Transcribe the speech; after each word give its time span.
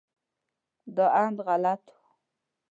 دا 0.95 1.05
اند 1.21 1.37
غلط 1.47 1.83
و. 1.91 1.95